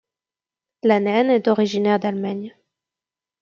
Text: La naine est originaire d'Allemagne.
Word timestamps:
La 0.81 0.99
naine 0.99 1.29
est 1.29 1.47
originaire 1.47 1.99
d'Allemagne. 1.99 2.57